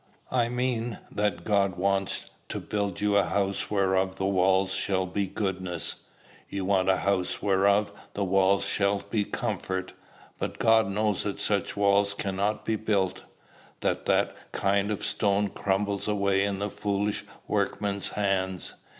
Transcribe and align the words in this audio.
"I 0.31 0.49
mean 0.49 0.97
that 1.11 1.43
God 1.43 1.75
wants 1.77 2.31
to 2.49 2.59
build 2.59 2.99
you 3.01 3.17
a 3.17 3.25
house 3.25 3.69
whereof 3.69 4.15
the 4.15 4.25
walls 4.25 4.73
shall 4.73 5.05
be 5.05 5.27
goodness: 5.27 5.97
you 6.49 6.65
want 6.65 6.89
a 6.89 6.97
house 6.97 7.43
whereof 7.43 7.91
the 8.15 8.23
walls 8.23 8.65
shall 8.65 9.01
be 9.11 9.23
comfort. 9.23 9.93
But 10.39 10.57
God 10.57 10.87
knows 10.87 11.21
that 11.21 11.39
such 11.39 11.77
walls 11.77 12.15
cannot 12.15 12.65
be 12.65 12.77
built, 12.77 13.25
that 13.81 14.07
that 14.07 14.35
kind 14.51 14.89
of 14.89 15.05
stone 15.05 15.49
crumbles 15.49 16.07
away 16.07 16.45
in 16.45 16.57
the 16.57 16.71
foolish 16.71 17.23
workman's 17.47 18.09
hands. 18.09 18.73